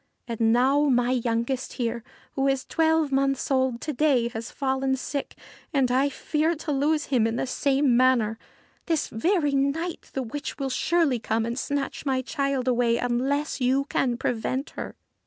[0.27, 5.35] And now my youngest here, who is twelve months old to day, has fallen sick,
[5.75, 8.39] and I fear to lose him in the same manner.
[8.87, 13.85] This very night the witch will surely come and snatch my child away unless you
[13.89, 14.95] can prevent her.'